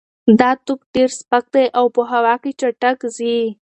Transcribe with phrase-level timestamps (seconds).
[0.39, 3.37] دا توپ ډېر سپک دی او په هوا کې چټک ځي.